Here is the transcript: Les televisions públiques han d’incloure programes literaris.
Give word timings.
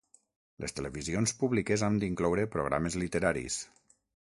Les 0.63 0.71
televisions 0.79 1.33
públiques 1.43 1.85
han 1.89 2.01
d’incloure 2.05 2.47
programes 2.57 3.01
literaris. 3.05 3.63